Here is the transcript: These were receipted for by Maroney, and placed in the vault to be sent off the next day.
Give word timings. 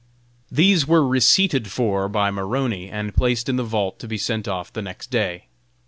These 0.51 0.87
were 0.87 1.07
receipted 1.07 1.69
for 1.69 2.09
by 2.09 2.31
Maroney, 2.31 2.89
and 2.89 3.13
placed 3.13 3.47
in 3.47 3.57
the 3.57 3.63
vault 3.63 3.99
to 3.99 4.07
be 4.07 4.17
sent 4.17 4.47
off 4.47 4.73
the 4.73 4.81
next 4.81 5.11
day. 5.11 5.45